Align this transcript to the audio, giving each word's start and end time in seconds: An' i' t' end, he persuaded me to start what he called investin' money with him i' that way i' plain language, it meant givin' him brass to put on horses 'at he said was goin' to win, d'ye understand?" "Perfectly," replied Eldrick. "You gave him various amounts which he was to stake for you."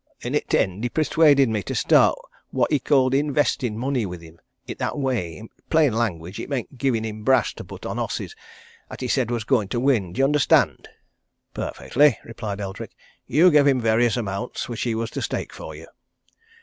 An' 0.23 0.33
i' 0.35 0.39
t' 0.39 0.57
end, 0.57 0.83
he 0.83 0.89
persuaded 0.89 1.47
me 1.47 1.61
to 1.61 1.75
start 1.75 2.17
what 2.49 2.71
he 2.71 2.79
called 2.79 3.13
investin' 3.13 3.77
money 3.77 4.03
with 4.03 4.19
him 4.19 4.39
i' 4.67 4.73
that 4.79 4.97
way 4.97 5.39
i' 5.39 5.47
plain 5.69 5.93
language, 5.93 6.39
it 6.39 6.49
meant 6.49 6.75
givin' 6.75 7.05
him 7.05 7.23
brass 7.23 7.53
to 7.53 7.63
put 7.63 7.85
on 7.85 7.97
horses 7.99 8.35
'at 8.89 9.01
he 9.01 9.07
said 9.07 9.29
was 9.29 9.43
goin' 9.43 9.67
to 9.67 9.79
win, 9.79 10.11
d'ye 10.13 10.23
understand?" 10.23 10.89
"Perfectly," 11.53 12.17
replied 12.23 12.59
Eldrick. 12.59 12.95
"You 13.27 13.51
gave 13.51 13.67
him 13.67 13.79
various 13.79 14.17
amounts 14.17 14.67
which 14.67 14.81
he 14.81 14.95
was 14.95 15.11
to 15.11 15.21
stake 15.21 15.53
for 15.53 15.75
you." 15.75 15.85